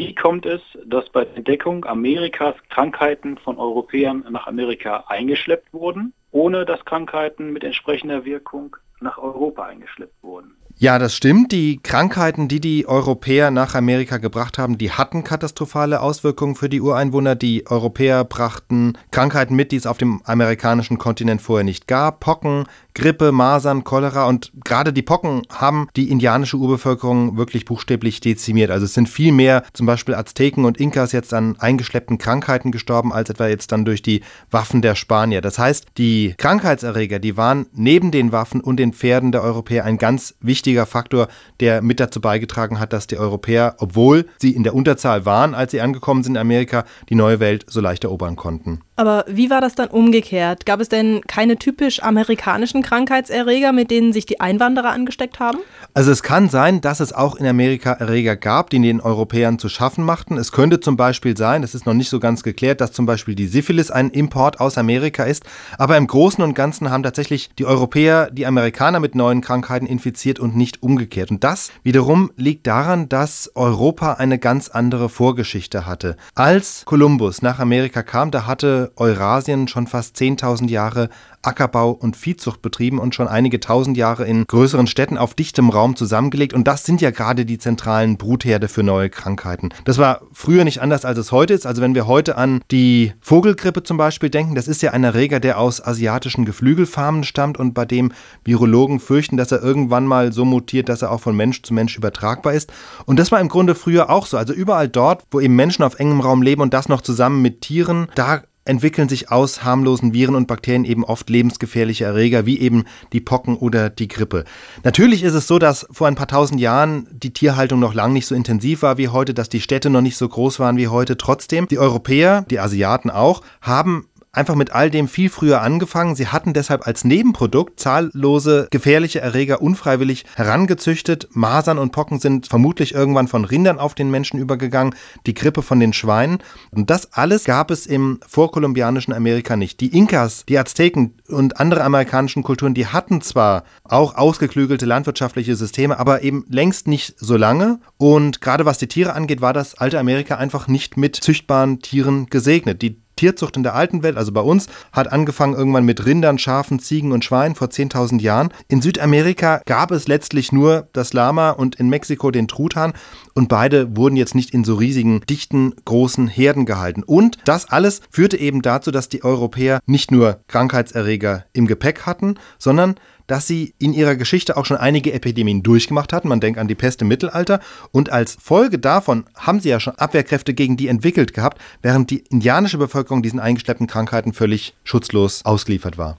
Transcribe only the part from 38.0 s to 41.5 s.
den Waffen und den Pferden der Europäer ein ganz wichtiger Faktor,